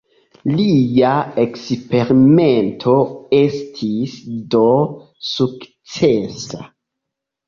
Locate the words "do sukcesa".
4.55-6.63